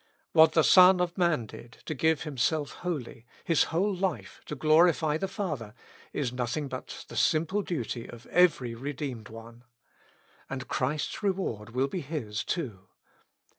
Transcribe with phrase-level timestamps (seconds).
[0.31, 3.27] What the Son of Man did, to give Himself wholly.
[3.43, 5.75] His whole life, to glorify the Father,
[6.11, 9.63] is nothing but the simple duty of every redeemed one.
[10.49, 12.87] And Christ's reward will be his too.